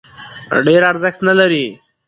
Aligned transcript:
ډېر 0.65 0.81
ارزښت 0.91 1.19
نه 1.27 1.33
لري. 1.39 1.67